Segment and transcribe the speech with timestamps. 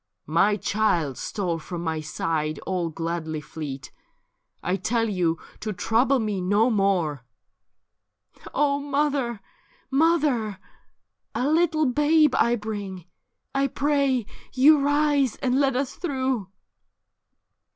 [0.41, 3.91] 'My child stole from my side all gladly fleet;
[4.63, 7.23] I tell yon to trouble me no more.''
[8.55, 9.41] O mother,
[9.91, 10.57] mother!
[11.35, 13.05] a little babe I bring;
[13.53, 16.49] I pray you rise and let us through.'